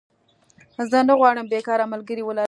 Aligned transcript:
زه 0.91 0.99
نه 1.07 1.13
غواړم 1.19 1.45
بيکاره 1.51 1.85
ملګری 1.93 2.23
ولرم 2.23 2.39